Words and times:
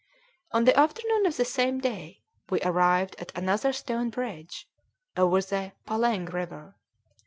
On 0.51 0.65
the 0.65 0.75
afternoon 0.75 1.27
of 1.27 1.37
the 1.37 1.45
same 1.45 1.79
day 1.79 2.23
we 2.49 2.59
arrived 2.61 3.15
at 3.19 3.31
another 3.37 3.71
stone 3.71 4.09
bridge, 4.09 4.67
over 5.15 5.39
the 5.43 5.73
Paleng 5.85 6.25
River. 6.33 6.75